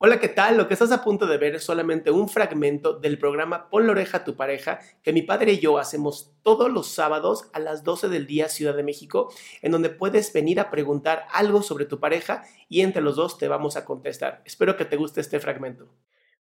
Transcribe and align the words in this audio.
Hola, 0.00 0.20
¿qué 0.20 0.28
tal? 0.28 0.56
Lo 0.56 0.68
que 0.68 0.74
estás 0.74 0.92
a 0.92 1.02
punto 1.02 1.26
de 1.26 1.38
ver 1.38 1.56
es 1.56 1.64
solamente 1.64 2.12
un 2.12 2.28
fragmento 2.28 3.00
del 3.00 3.18
programa 3.18 3.68
Pon 3.68 3.84
la 3.84 3.90
oreja 3.90 4.18
a 4.18 4.24
tu 4.24 4.36
pareja 4.36 4.78
que 5.02 5.12
mi 5.12 5.22
padre 5.22 5.54
y 5.54 5.58
yo 5.58 5.76
hacemos 5.76 6.36
todos 6.44 6.70
los 6.70 6.86
sábados 6.86 7.50
a 7.52 7.58
las 7.58 7.82
12 7.82 8.08
del 8.08 8.24
día 8.24 8.48
Ciudad 8.48 8.76
de 8.76 8.84
México, 8.84 9.32
en 9.60 9.72
donde 9.72 9.90
puedes 9.90 10.32
venir 10.32 10.60
a 10.60 10.70
preguntar 10.70 11.26
algo 11.32 11.62
sobre 11.62 11.84
tu 11.84 11.98
pareja 11.98 12.44
y 12.68 12.82
entre 12.82 13.02
los 13.02 13.16
dos 13.16 13.38
te 13.38 13.48
vamos 13.48 13.76
a 13.76 13.84
contestar. 13.84 14.40
Espero 14.44 14.76
que 14.76 14.84
te 14.84 14.96
guste 14.96 15.20
este 15.20 15.40
fragmento. 15.40 15.92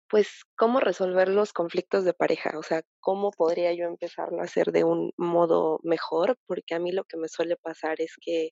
Pues, 0.09 0.45
¿cómo 0.55 0.79
resolver 0.79 1.29
los 1.29 1.53
conflictos 1.53 2.05
de 2.05 2.15
pareja? 2.15 2.57
O 2.57 2.63
sea, 2.63 2.81
¿cómo 3.01 3.29
podría 3.29 3.71
yo 3.73 3.85
empezarlo 3.85 4.41
a 4.41 4.45
hacer 4.45 4.71
de 4.71 4.83
un 4.83 5.11
modo 5.15 5.79
mejor? 5.83 6.37
Porque 6.47 6.73
a 6.73 6.79
mí 6.79 6.91
lo 6.91 7.03
que 7.03 7.17
me 7.17 7.27
suele 7.27 7.55
pasar 7.55 8.01
es 8.01 8.15
que 8.19 8.49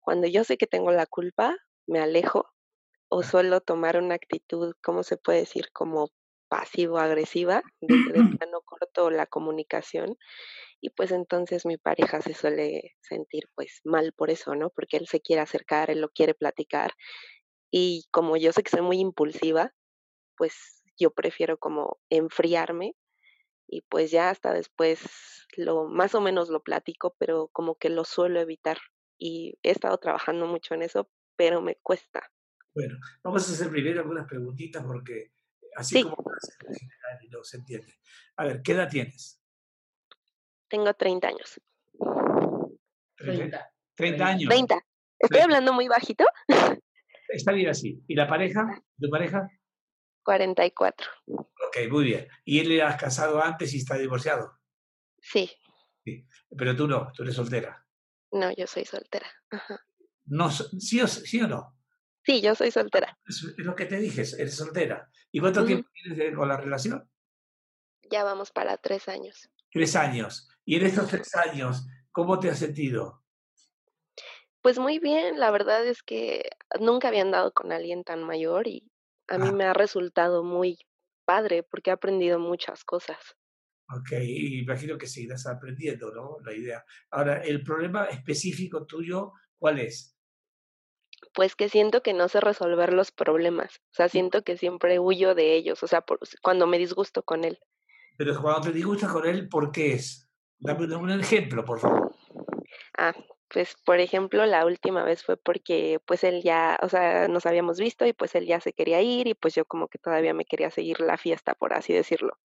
cuando 0.00 0.26
yo 0.26 0.42
sé 0.42 0.56
que 0.56 0.66
tengo 0.66 0.90
la 0.90 1.06
culpa, 1.06 1.56
me 1.86 2.00
alejo 2.00 2.53
o 3.16 3.22
suelo 3.22 3.60
tomar 3.60 3.96
una 3.96 4.16
actitud, 4.16 4.74
¿cómo 4.82 5.04
se 5.04 5.16
puede 5.16 5.38
decir? 5.40 5.66
Como 5.72 6.10
pasivo-agresiva, 6.48 7.62
de 7.80 7.96
de 8.12 8.24
plano 8.38 8.60
corto 8.64 9.08
la 9.10 9.26
comunicación 9.26 10.16
y 10.80 10.90
pues 10.90 11.12
entonces 11.12 11.66
mi 11.66 11.78
pareja 11.78 12.22
se 12.22 12.34
suele 12.34 12.96
sentir 13.00 13.44
pues 13.54 13.80
mal 13.84 14.12
por 14.14 14.30
eso, 14.30 14.56
¿no? 14.56 14.70
Porque 14.70 14.96
él 14.98 15.06
se 15.06 15.20
quiere 15.20 15.42
acercar, 15.42 15.90
él 15.90 16.00
lo 16.00 16.08
quiere 16.10 16.34
platicar 16.34 16.92
y 17.70 18.04
como 18.10 18.36
yo 18.36 18.52
sé 18.52 18.64
que 18.64 18.70
soy 18.70 18.82
muy 18.82 18.98
impulsiva, 19.00 19.72
pues 20.36 20.82
yo 20.98 21.12
prefiero 21.12 21.58
como 21.58 21.98
enfriarme 22.10 22.96
y 23.68 23.82
pues 23.82 24.10
ya 24.10 24.30
hasta 24.30 24.52
después 24.54 25.00
lo 25.56 25.86
más 25.86 26.14
o 26.16 26.20
menos 26.20 26.50
lo 26.50 26.62
platico, 26.62 27.16
pero 27.18 27.48
como 27.52 27.76
que 27.76 27.90
lo 27.90 28.04
suelo 28.04 28.40
evitar 28.40 28.78
y 29.18 29.54
he 29.62 29.70
estado 29.72 29.98
trabajando 29.98 30.46
mucho 30.46 30.74
en 30.74 30.82
eso, 30.82 31.08
pero 31.36 31.62
me 31.62 31.76
cuesta. 31.76 32.33
Bueno, 32.74 32.98
vamos 33.22 33.48
a 33.48 33.52
hacer 33.52 33.70
primero 33.70 34.00
algunas 34.00 34.26
preguntitas 34.26 34.82
porque 34.84 35.32
así 35.76 35.96
Sí. 35.96 36.02
como 36.02 36.16
en 36.68 36.74
general 36.74 37.18
y 37.22 37.28
no 37.28 37.44
se 37.44 37.56
entiende. 37.58 37.94
A 38.36 38.44
ver, 38.44 38.62
¿qué 38.62 38.72
edad 38.72 38.88
tienes? 38.88 39.40
Tengo 40.68 40.92
30 40.94 41.28
años. 41.28 41.60
30, 43.16 43.72
30 43.94 44.26
años. 44.26 44.48
30. 44.48 44.84
¿Estoy 45.18 45.38
Sí. 45.38 45.44
hablando 45.44 45.72
muy 45.72 45.88
bajito? 45.88 46.24
Está 47.28 47.52
bien 47.52 47.68
así. 47.70 48.02
¿Y 48.08 48.14
la 48.14 48.28
pareja? 48.28 48.64
¿Tu 49.00 49.08
pareja? 49.08 49.48
44. 50.24 51.06
Ok, 51.26 51.76
muy 51.90 52.04
bien. 52.04 52.28
¿Y 52.44 52.58
él 52.60 52.72
era 52.72 52.96
casado 52.96 53.42
antes 53.42 53.72
y 53.74 53.78
está 53.78 53.96
divorciado? 53.96 54.58
Sí. 55.20 55.50
Pero 56.56 56.76
tú 56.76 56.86
no, 56.88 57.10
tú 57.12 57.22
eres 57.22 57.34
soltera. 57.36 57.86
No, 58.32 58.50
yo 58.52 58.66
soy 58.66 58.84
soltera. 58.84 59.30
Ajá. 59.50 59.80
No, 60.26 60.50
so- 60.50 60.68
¿sí, 60.78 61.00
o, 61.00 61.06
¿Sí 61.06 61.40
o 61.40 61.46
no? 61.48 61.73
Sí, 62.24 62.40
yo 62.40 62.54
soy 62.54 62.70
soltera. 62.70 63.18
Es, 63.26 63.44
es 63.58 63.64
lo 63.64 63.74
que 63.76 63.86
te 63.86 63.98
dije, 63.98 64.22
eres 64.22 64.54
soltera. 64.56 65.10
¿Y 65.30 65.40
cuánto 65.40 65.64
tiempo 65.64 65.88
tienes 65.92 66.18
de- 66.18 66.34
con 66.34 66.48
la 66.48 66.56
relación? 66.56 67.08
Ya 68.10 68.24
vamos 68.24 68.50
para 68.50 68.76
tres 68.78 69.08
años. 69.08 69.50
Tres 69.70 69.94
años. 69.96 70.48
Y 70.64 70.76
en 70.76 70.86
estos 70.86 71.08
tres 71.08 71.34
años, 71.34 71.86
¿cómo 72.12 72.38
te 72.38 72.48
has 72.50 72.58
sentido? 72.58 73.22
Pues 74.62 74.78
muy 74.78 74.98
bien, 74.98 75.38
la 75.38 75.50
verdad 75.50 75.86
es 75.86 76.02
que 76.02 76.48
nunca 76.80 77.08
había 77.08 77.22
andado 77.22 77.52
con 77.52 77.70
alguien 77.72 78.02
tan 78.04 78.22
mayor 78.24 78.66
y 78.66 78.90
a 79.28 79.36
mí 79.38 79.48
Ah. 79.48 79.52
me 79.52 79.64
ha 79.64 79.74
resultado 79.74 80.42
muy 80.42 80.78
padre 81.26 81.62
porque 81.62 81.90
he 81.90 81.92
aprendido 81.92 82.38
muchas 82.38 82.84
cosas. 82.84 83.18
Ok, 83.90 84.12
y 84.22 84.60
imagino 84.60 84.96
que 84.96 85.06
seguirás 85.06 85.46
aprendiendo, 85.46 86.10
¿no? 86.12 86.38
La 86.42 86.54
idea. 86.54 86.82
Ahora, 87.10 87.42
el 87.42 87.62
problema 87.62 88.06
específico 88.06 88.86
tuyo, 88.86 89.32
¿cuál 89.58 89.78
es? 89.80 90.13
Pues 91.34 91.56
que 91.56 91.68
siento 91.68 92.02
que 92.02 92.12
no 92.14 92.28
sé 92.28 92.40
resolver 92.40 92.92
los 92.92 93.10
problemas, 93.10 93.76
o 93.90 93.94
sea, 93.94 94.08
siento 94.08 94.42
que 94.42 94.56
siempre 94.56 94.98
huyo 95.00 95.34
de 95.34 95.54
ellos, 95.54 95.82
o 95.82 95.86
sea, 95.88 96.00
por- 96.00 96.20
cuando 96.42 96.66
me 96.66 96.78
disgusto 96.78 97.22
con 97.24 97.44
él. 97.44 97.58
Pero 98.16 98.40
cuando 98.40 98.60
te 98.62 98.72
disgustas 98.72 99.10
con 99.12 99.26
él, 99.26 99.48
¿por 99.48 99.72
qué 99.72 99.94
es? 99.94 100.28
Dame 100.58 100.84
un- 100.84 100.92
un 101.10 101.20
ejemplo, 101.20 101.64
por 101.64 101.80
favor. 101.80 102.14
Ah, 102.96 103.12
pues 103.48 103.74
por 103.84 103.98
ejemplo, 103.98 104.46
la 104.46 104.64
última 104.64 105.02
vez 105.04 105.24
fue 105.24 105.36
porque 105.36 105.98
pues 106.06 106.22
él 106.24 106.42
ya, 106.42 106.78
o 106.82 106.88
sea, 106.88 107.26
nos 107.28 107.44
habíamos 107.46 107.78
visto 107.78 108.06
y 108.06 108.12
pues 108.12 108.34
él 108.36 108.46
ya 108.46 108.60
se 108.60 108.72
quería 108.72 109.00
ir 109.02 109.26
y 109.26 109.34
pues 109.34 109.54
yo 109.54 109.64
como 109.64 109.88
que 109.88 109.98
todavía 109.98 110.32
me 110.34 110.44
quería 110.44 110.70
seguir 110.70 111.00
la 111.00 111.16
fiesta, 111.18 111.54
por 111.54 111.72
así 111.74 111.92
decirlo. 111.92 112.38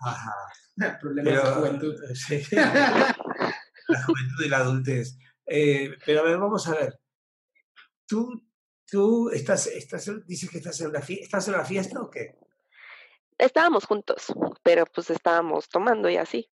Ajá. 0.00 0.34
Problemas 1.00 1.34
de 1.34 1.40
Pero, 1.40 1.54
juventud. 1.54 1.94
eh, 2.10 2.14
sí. 2.16 2.56
la 2.56 4.02
juventud 4.06 4.44
y 4.44 4.48
la 4.48 4.56
adultez. 4.58 5.16
Eh, 5.46 5.90
pero 6.06 6.20
a 6.20 6.24
ver, 6.24 6.38
vamos 6.38 6.66
a 6.68 6.72
ver. 6.74 6.98
Tú, 8.14 8.40
tú 8.86 9.28
estás, 9.30 9.66
estás, 9.66 10.08
dices 10.24 10.48
que 10.48 10.58
estás 10.58 10.80
en 10.80 10.86
una 10.90 11.00
fiesta, 11.00 11.24
¿estás 11.24 11.48
en 11.48 11.54
una 11.54 11.64
fiesta 11.64 12.00
o 12.00 12.08
qué? 12.08 12.38
Estábamos 13.38 13.86
juntos, 13.86 14.32
pero 14.62 14.84
pues 14.86 15.10
estábamos 15.10 15.68
tomando 15.68 16.08
y 16.08 16.16
así. 16.16 16.48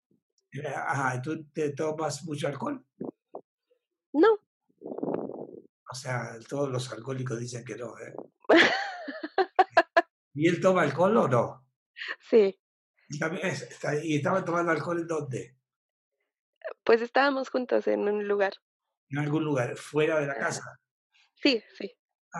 Eh, 0.54 0.68
Ajá, 0.68 1.20
¿tú 1.20 1.46
te 1.50 1.72
tomas 1.72 2.24
mucho 2.26 2.46
alcohol? 2.48 2.86
No, 4.14 4.38
O 5.92 5.96
sea, 5.96 6.38
todos 6.48 6.70
los 6.70 6.92
alcohólicos 6.94 7.40
dicen 7.40 7.66
que 7.66 7.76
no, 7.76 7.98
¿eh? 7.98 8.14
¿Y 10.36 10.48
él 10.48 10.62
toma 10.62 10.84
alcohol 10.84 11.18
o 11.18 11.28
no? 11.28 11.66
sí, 12.20 12.60
Y, 13.10 13.18
también 13.18 13.48
es- 13.48 13.64
está- 13.64 13.96
¿y 14.04 14.18
estaban 14.18 14.46
tomando 14.46 14.72
alcohol 14.74 15.00
en 15.00 15.08
dónde? 15.08 15.58
pues 16.84 17.02
estábamos 17.02 17.50
juntos 17.50 17.88
en 17.88 18.02
un 18.08 18.28
lugar. 18.28 18.54
En 19.10 19.18
algún 19.18 19.44
lugar, 19.44 19.76
fuera 19.76 20.20
de 20.20 20.28
la 20.28 20.36
casa. 20.36 20.80
Sí, 21.42 21.62
sí. 21.78 21.92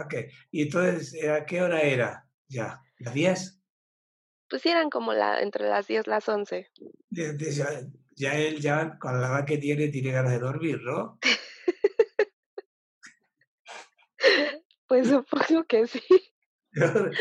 Ok. 0.04 0.14
¿Y 0.52 0.64
entonces 0.64 1.14
eh, 1.14 1.32
a 1.32 1.46
qué 1.46 1.62
hora 1.62 1.82
era? 1.82 2.28
Ya, 2.48 2.82
¿las 3.00 3.14
10? 3.14 3.60
Pues 4.50 4.66
eran 4.66 4.90
como 4.90 5.14
la, 5.14 5.42
entre 5.42 5.68
las 5.68 5.88
10 5.88 6.08
las 6.08 6.28
11. 6.30 6.68
De- 7.10 7.34
de- 7.34 7.52
Ya, 7.52 7.68
ya 8.16 8.36
él, 8.38 8.60
ya 8.60 8.98
con 9.00 9.20
la 9.22 9.28
edad 9.28 9.46
que 9.46 9.58
tiene, 9.58 9.90
tiene 9.90 10.12
ganas 10.12 10.32
de 10.32 10.40
dormir, 10.40 10.80
¿no? 10.82 11.20
Pues 14.88 15.08
supongo 15.10 15.66
que 15.68 15.86
sí. 15.88 16.02
Entonces 16.72 17.18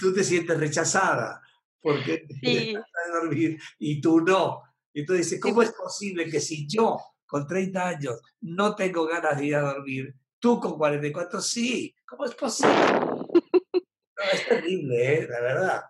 tú 0.00 0.12
te 0.14 0.24
sientes 0.24 0.58
rechazada 0.58 1.40
porque 1.80 2.26
Sí. 2.42 2.74
de 2.74 3.12
dormir 3.12 3.58
y 3.78 4.00
tú 4.00 4.20
no. 4.20 4.62
Entonces 4.92 5.26
dices, 5.26 5.40
¿cómo 5.40 5.62
es 5.62 5.72
posible 5.72 6.28
que 6.28 6.40
si 6.40 6.66
yo 6.68 6.98
con 7.26 7.46
30 7.46 7.88
años 7.88 8.20
no 8.40 8.74
tengo 8.74 9.06
ganas 9.06 9.38
de 9.38 9.46
ir 9.46 9.54
a 9.54 9.60
dormir, 9.60 10.14
tú 10.40 10.58
con 10.58 10.76
44 10.76 11.40
sí? 11.40 11.94
¿Cómo 12.06 12.24
es 12.24 12.34
posible? 12.34 12.74
No, 12.74 14.24
es 14.32 14.48
terrible, 14.48 15.14
¿eh? 15.14 15.28
la 15.28 15.40
verdad. 15.40 15.82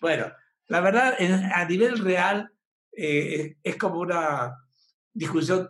Bueno, 0.00 0.32
la 0.68 0.80
verdad, 0.80 1.14
a 1.54 1.64
nivel 1.66 1.98
real, 1.98 2.50
eh, 2.92 3.56
es 3.62 3.76
como 3.76 4.00
una 4.00 4.56
discusión 5.12 5.68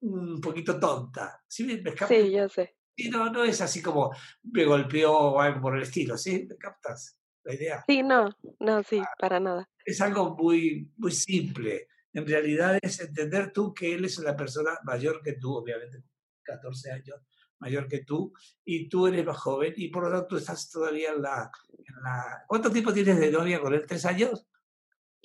un 0.00 0.40
poquito 0.40 0.78
tonta. 0.78 1.42
¿Sí 1.46 1.64
me? 1.64 1.82
Sí, 2.06 2.32
yo 2.32 2.48
sé. 2.48 2.76
Sí, 2.96 3.10
no, 3.10 3.30
no 3.30 3.44
es 3.44 3.60
así 3.60 3.82
como 3.82 4.12
me 4.42 4.64
golpeó 4.64 5.12
o 5.12 5.40
algo 5.40 5.60
por 5.60 5.76
el 5.76 5.82
estilo, 5.82 6.16
¿sí? 6.16 6.46
¿Me 6.48 6.56
captas 6.56 7.18
la 7.44 7.54
idea? 7.54 7.84
Sí, 7.86 8.02
no, 8.02 8.36
no, 8.58 8.82
sí, 8.82 9.02
para 9.18 9.38
nada. 9.38 9.68
Es 9.84 10.00
algo 10.00 10.34
muy, 10.36 10.90
muy 10.96 11.12
simple. 11.12 11.88
En 12.12 12.26
realidad 12.26 12.78
es 12.82 13.00
entender 13.00 13.52
tú 13.52 13.72
que 13.72 13.94
él 13.94 14.04
es 14.04 14.18
una 14.18 14.36
persona 14.36 14.78
mayor 14.84 15.22
que 15.22 15.34
tú, 15.34 15.54
obviamente, 15.54 16.02
14 16.42 16.90
años 16.92 17.20
mayor 17.60 17.88
que 17.88 18.04
tú, 18.04 18.32
y 18.64 18.88
tú 18.88 19.06
eres 19.06 19.24
más 19.24 19.38
joven, 19.38 19.74
y 19.76 19.88
por 19.88 20.04
lo 20.04 20.10
tanto 20.10 20.36
estás 20.36 20.70
todavía 20.70 21.12
en 21.12 21.22
la... 21.22 21.50
En 21.78 22.02
la... 22.02 22.44
¿Cuánto 22.46 22.70
tiempo 22.70 22.92
tienes 22.92 23.18
de 23.18 23.30
novia 23.30 23.60
con 23.60 23.74
él? 23.74 23.84
¿Tres 23.86 24.04
años? 24.04 24.46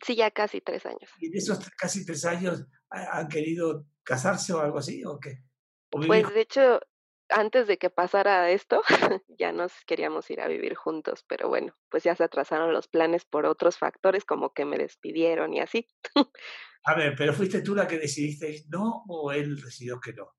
Sí, 0.04 0.16
ya 0.16 0.32
casi 0.32 0.62
tres 0.62 0.86
años. 0.86 1.10
¿Y 1.20 1.28
en 1.28 1.38
esos 1.38 1.60
casi 1.78 2.06
tres 2.06 2.26
años 2.26 2.66
han 2.90 3.28
querido 3.28 3.86
casarse 4.04 4.54
o 4.54 4.60
algo 4.60 4.78
así, 4.78 5.04
o 5.06 5.20
qué? 5.20 5.44
pues 5.90 6.34
de 6.34 6.42
hecho, 6.42 6.80
antes 7.30 7.68
de 7.68 7.78
que 7.78 7.90
pasara 7.90 8.52
esto, 8.52 8.82
ya 9.40 9.52
nos 9.52 9.74
queríamos 9.86 10.30
ir 10.30 10.42
a 10.42 10.48
vivir 10.48 10.76
juntos, 10.76 11.24
pero 11.28 11.50
bueno, 11.50 11.76
pues 11.90 12.04
ya 12.04 12.16
se 12.16 12.24
atrasaron 12.24 12.74
los 12.74 12.88
planes 12.88 13.26
por 13.26 13.46
otros 13.46 13.78
factores, 13.78 14.26
como 14.26 14.54
que 14.54 14.66
me 14.66 14.78
despidieron 14.78 15.54
y 15.54 15.60
así. 15.60 15.88
a 16.86 16.96
ver, 16.96 17.16
pero 17.18 17.34
fuiste 17.34 17.62
tú 17.62 17.76
la 17.76 17.88
que 17.88 17.98
decidiste 17.98 18.64
no 18.70 19.04
o 19.08 19.32
él 19.32 19.56
decidió 19.62 20.00
que 20.00 20.14
no. 20.14 20.34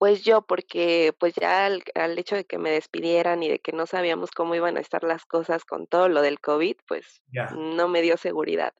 Pues 0.00 0.24
yo, 0.24 0.40
porque 0.40 1.14
pues 1.20 1.34
ya 1.34 1.66
al, 1.66 2.18
hecho 2.18 2.34
de 2.34 2.46
que 2.46 2.56
me 2.56 2.70
despidieran 2.70 3.42
y 3.42 3.50
de 3.50 3.58
que 3.58 3.72
no 3.72 3.84
sabíamos 3.84 4.30
cómo 4.30 4.54
iban 4.54 4.78
a 4.78 4.80
estar 4.80 5.04
las 5.04 5.26
cosas 5.26 5.66
con 5.66 5.86
todo 5.86 6.08
lo 6.08 6.22
del 6.22 6.40
COVID, 6.40 6.76
pues 6.88 7.22
no 7.54 7.86
me 7.86 8.00
dio 8.00 8.16
seguridad. 8.16 8.72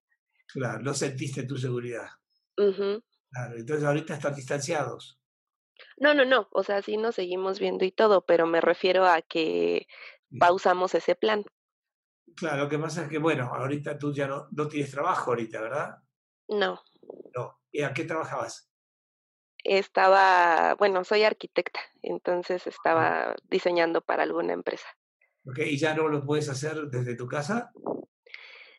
Claro, 0.46 0.80
no 0.80 0.94
sentiste 0.94 1.42
tu 1.42 1.58
seguridad. 1.58 2.08
Claro, 2.56 3.54
entonces 3.54 3.84
ahorita 3.84 4.14
están 4.14 4.34
distanciados. 4.34 5.20
No, 5.98 6.14
no, 6.14 6.24
no, 6.24 6.48
o 6.52 6.62
sea, 6.62 6.80
sí 6.80 6.96
nos 6.96 7.16
seguimos 7.16 7.60
viendo 7.60 7.84
y 7.84 7.92
todo, 7.92 8.24
pero 8.24 8.46
me 8.46 8.62
refiero 8.62 9.04
a 9.04 9.20
que 9.20 9.88
pausamos 10.38 10.94
ese 10.94 11.16
plan. 11.16 11.44
Claro, 12.34 12.62
lo 12.62 12.68
que 12.70 12.78
pasa 12.78 13.02
es 13.02 13.08
que, 13.10 13.18
bueno, 13.18 13.44
ahorita 13.52 13.98
tú 13.98 14.14
ya 14.14 14.26
no, 14.26 14.48
no 14.52 14.68
tienes 14.68 14.90
trabajo 14.90 15.32
ahorita, 15.32 15.60
¿verdad? 15.60 15.96
No. 16.48 16.80
No. 17.36 17.60
¿Y 17.70 17.82
a 17.82 17.92
qué 17.92 18.04
trabajabas? 18.04 18.69
Estaba, 19.64 20.74
bueno, 20.74 21.04
soy 21.04 21.24
arquitecta, 21.24 21.80
entonces 22.02 22.66
estaba 22.66 23.34
diseñando 23.48 24.00
para 24.00 24.22
alguna 24.22 24.52
empresa. 24.52 24.86
Ok, 25.46 25.58
¿y 25.66 25.78
ya 25.78 25.94
no 25.94 26.08
lo 26.08 26.24
puedes 26.24 26.48
hacer 26.48 26.88
desde 26.90 27.14
tu 27.16 27.26
casa? 27.26 27.72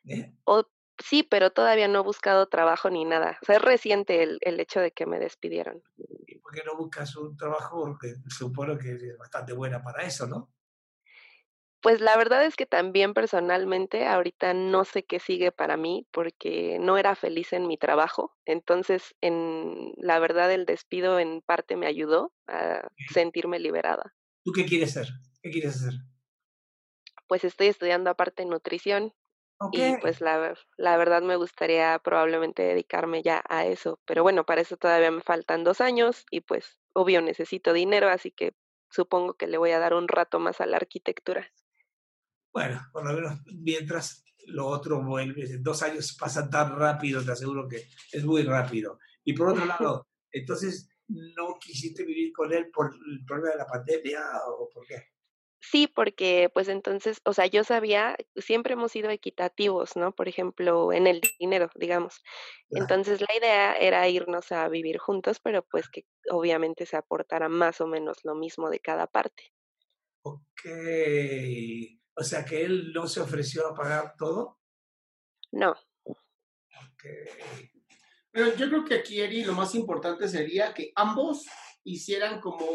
¿Eh? 0.06 0.34
O, 0.46 0.66
sí, 1.04 1.24
pero 1.24 1.52
todavía 1.52 1.88
no 1.88 2.00
he 2.00 2.04
buscado 2.04 2.48
trabajo 2.48 2.90
ni 2.90 3.06
nada. 3.06 3.38
O 3.42 3.46
sea, 3.46 3.58
es 3.58 3.62
reciente 3.62 4.24
el, 4.24 4.38
el 4.42 4.60
hecho 4.60 4.80
de 4.80 4.92
que 4.92 5.06
me 5.06 5.20
despidieron. 5.20 5.82
¿Y 6.28 6.38
por 6.40 6.54
qué 6.54 6.64
no 6.66 6.78
buscas 6.78 7.16
un 7.16 7.36
trabajo? 7.36 7.82
Porque 7.82 8.16
supongo 8.28 8.78
que 8.78 8.92
es 8.94 9.18
bastante 9.18 9.54
buena 9.54 9.82
para 9.82 10.04
eso, 10.04 10.28
¿no? 10.28 10.50
Pues 11.82 12.00
la 12.02 12.16
verdad 12.18 12.46
es 12.46 12.56
que 12.56 12.66
también 12.66 13.14
personalmente 13.14 14.06
ahorita 14.08 14.54
no 14.54 14.86
sé 14.86 15.04
qué 15.04 15.20
sigue 15.20 15.52
para 15.52 15.78
mí 15.78 16.08
porque 16.12 16.78
no 16.80 16.98
era 16.98 17.16
feliz 17.16 17.54
en 17.54 17.68
mi 17.68 17.78
trabajo. 17.78 18.36
Entonces, 18.46 19.16
en 19.22 19.94
la 19.98 20.20
verdad 20.20 20.52
el 20.52 20.66
despido 20.66 21.20
en 21.20 21.42
parte 21.42 21.76
me 21.78 21.88
ayudó 21.88 22.34
a 22.48 22.88
sentirme 23.06 23.60
liberada. 23.60 24.14
¿Tú 24.44 24.52
qué 24.52 24.66
quieres 24.66 24.92
ser? 24.94 25.08
¿Qué 25.42 25.50
quieres 25.50 25.76
hacer? 25.78 25.94
Pues 27.28 27.44
estoy 27.44 27.66
estudiando 27.66 28.12
aparte 28.12 28.46
nutrición 28.46 29.16
y 29.72 29.96
pues 29.96 30.22
la, 30.22 30.56
la 30.78 30.98
verdad 30.98 31.22
me 31.24 31.36
gustaría 31.38 32.00
probablemente 32.00 32.64
dedicarme 32.64 33.24
ya 33.24 33.44
a 33.50 33.66
eso. 33.66 34.00
Pero 34.06 34.24
bueno, 34.24 34.46
para 34.46 34.62
eso 34.62 34.78
todavía 34.78 35.12
me 35.12 35.22
faltan 35.22 35.64
dos 35.64 35.82
años 35.82 36.26
y 36.32 36.42
pues 36.42 36.80
obvio 36.94 37.22
necesito 37.22 37.74
dinero, 37.74 38.10
así 38.10 38.32
que 38.32 38.54
supongo 38.92 39.36
que 39.36 39.48
le 39.48 39.58
voy 39.60 39.72
a 39.72 39.80
dar 39.80 39.94
un 39.96 40.08
rato 40.10 40.40
más 40.40 40.62
a 40.62 40.68
la 40.68 40.78
arquitectura. 40.78 41.52
Bueno, 42.54 42.82
por 42.92 43.06
lo 43.06 43.14
menos 43.14 43.40
mientras 43.46 44.24
lo 44.48 44.68
otro 44.68 45.04
vuelve, 45.04 45.58
dos 45.60 45.84
años 45.84 46.16
pasan 46.20 46.50
tan 46.50 46.76
rápido, 46.76 47.24
te 47.24 47.32
aseguro 47.32 47.68
que 47.68 47.88
es 48.12 48.26
muy 48.26 48.44
rápido. 48.44 49.00
Y 49.24 49.34
por 49.34 49.50
otro 49.50 49.66
lado, 49.66 50.08
entonces, 50.32 50.90
¿no 51.08 51.58
quisiste 51.60 52.04
vivir 52.04 52.34
con 52.34 52.52
él 52.54 52.70
por 52.72 52.92
el 52.94 53.26
problema 53.26 53.52
de 53.52 53.58
la 53.58 53.68
pandemia 53.68 54.22
o 54.48 54.70
por 54.70 54.86
qué? 54.86 55.12
Sí, 55.64 55.88
porque 55.88 56.50
pues 56.54 56.68
entonces, 56.70 57.22
o 57.24 57.34
sea, 57.34 57.46
yo 57.46 57.64
sabía, 57.64 58.18
siempre 58.36 58.74
hemos 58.74 58.92
sido 58.92 59.12
equitativos, 59.12 59.96
¿no? 59.96 60.12
Por 60.12 60.28
ejemplo, 60.28 60.92
en 60.92 61.06
el 61.06 61.22
dinero, 61.40 61.70
digamos. 61.76 62.24
Entonces 62.72 63.22
la 63.22 63.28
idea 63.38 63.76
era 63.76 64.10
irnos 64.10 64.52
a 64.52 64.68
vivir 64.70 64.98
juntos, 64.98 65.40
pero 65.40 65.64
pues 65.64 65.88
que 65.88 66.04
obviamente 66.32 66.88
se 66.88 66.98
aportara 66.98 67.48
más 67.48 67.80
o 67.80 67.86
menos 67.86 68.18
lo 68.24 68.34
mismo 68.34 68.72
de 68.72 68.80
cada 68.80 69.06
parte. 69.06 69.54
Ok. 70.24 70.66
O 72.16 72.24
sea 72.24 72.46
que 72.46 72.64
él 72.64 72.92
no 72.94 73.08
se 73.08 73.22
ofreció 73.22 73.68
a 73.68 73.76
pagar 73.76 74.16
todo. 74.18 74.60
No. 75.52 75.76
Pero 78.32 78.56
yo 78.56 78.70
creo 78.70 78.86
que 78.86 78.96
aquí, 78.96 79.20
Eri, 79.20 79.44
lo 79.44 79.54
más 79.54 79.76
importante 79.76 80.28
sería 80.28 80.74
que 80.74 80.92
ambos 80.96 81.46
hicieran 81.84 82.40
como 82.40 82.66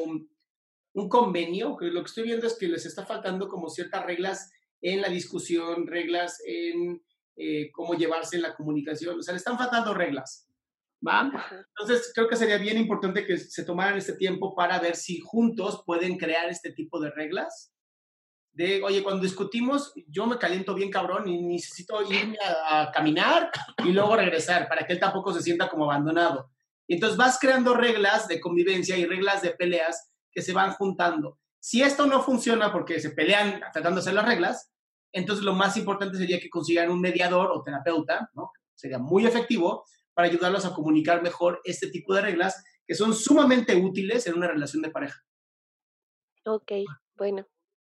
un 0.96 1.08
convenio, 1.08 1.76
que 1.76 1.86
lo 1.86 2.00
que 2.02 2.08
estoy 2.08 2.24
viendo 2.24 2.46
es 2.46 2.58
que 2.58 2.68
les 2.68 2.86
está 2.86 3.04
faltando 3.04 3.48
como 3.48 3.68
ciertas 3.68 4.04
reglas 4.04 4.50
en 4.80 5.00
la 5.00 5.08
discusión, 5.08 5.86
reglas 5.86 6.40
en 6.46 7.02
eh, 7.36 7.70
cómo 7.72 7.94
llevarse 7.94 8.36
en 8.36 8.42
la 8.42 8.54
comunicación, 8.54 9.18
o 9.18 9.22
sea, 9.22 9.32
le 9.32 9.38
están 9.38 9.58
faltando 9.58 9.92
reglas, 9.92 10.48
¿va? 11.06 11.30
Entonces, 11.78 12.12
creo 12.14 12.28
que 12.28 12.36
sería 12.36 12.56
bien 12.56 12.78
importante 12.78 13.26
que 13.26 13.36
se 13.36 13.64
tomaran 13.64 13.98
este 13.98 14.14
tiempo 14.14 14.54
para 14.54 14.78
ver 14.80 14.96
si 14.96 15.20
juntos 15.20 15.82
pueden 15.84 16.16
crear 16.16 16.48
este 16.48 16.72
tipo 16.72 16.98
de 16.98 17.10
reglas 17.10 17.74
de, 18.56 18.82
oye, 18.82 19.02
cuando 19.02 19.22
discutimos, 19.22 19.92
yo 20.08 20.26
me 20.26 20.38
caliento 20.38 20.74
bien 20.74 20.90
cabrón 20.90 21.28
y 21.28 21.42
necesito 21.42 22.00
irme 22.10 22.38
a, 22.66 22.90
caminar 22.90 23.50
y 23.84 23.92
luego 23.92 24.16
regresar 24.16 24.66
para 24.66 24.86
que 24.86 24.94
él 24.94 24.98
tampoco 24.98 25.30
se 25.34 25.42
sienta 25.42 25.68
como 25.68 25.84
abandonado. 25.84 26.50
Y 26.88 26.94
entonces 26.94 27.18
vas 27.18 27.38
creando 27.38 27.74
reglas 27.74 28.28
de 28.28 28.40
convivencia 28.40 28.96
y 28.96 29.04
reglas 29.04 29.42
de 29.42 29.50
peleas 29.50 30.10
que 30.32 30.40
se 30.40 30.54
van 30.54 30.72
juntando. 30.72 31.38
Si 31.60 31.82
esto 31.82 32.06
no 32.06 32.22
funciona 32.22 32.72
porque 32.72 32.98
se 32.98 33.10
pelean 33.10 33.60
tratando 33.74 34.00
de 34.00 34.12
las 34.14 34.24
reglas, 34.26 34.72
entonces 35.12 35.44
lo 35.44 35.52
más 35.52 35.76
importante 35.76 36.16
sería 36.16 36.40
que 36.40 36.48
consigan 36.48 36.90
un 36.90 37.02
mediador 37.02 37.50
o 37.52 37.62
terapeuta, 37.62 38.30
¿no? 38.32 38.52
Sería 38.74 38.98
muy 38.98 39.26
efectivo 39.26 39.84
para 40.14 40.28
ayudarlos 40.28 40.64
a 40.64 40.72
comunicar 40.72 41.22
mejor 41.22 41.60
este 41.64 41.90
tipo 41.90 42.14
de 42.14 42.22
reglas 42.22 42.64
que 42.86 42.94
son 42.94 43.12
sumamente 43.14 43.76
útiles 43.76 44.26
en 44.26 44.34
una 44.34 44.48
relación 44.48 44.80
de 44.82 44.90
pareja. 44.90 45.20
Ok, 46.46 46.72
bueno. 47.16 47.46